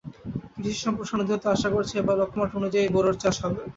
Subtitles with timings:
[0.53, 3.61] কৃষি সম্প্রসারণ অধিদপ্তর আশা করছে, এবার লক্ষ্যমাত্রা অনুযায়ী বোরোর চাষ হবে।